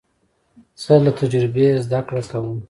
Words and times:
زه 0.83 0.93
له 1.05 1.11
تجربې 1.19 1.67
زده 1.85 1.99
کړه 2.07 2.21
کوم. 2.31 2.57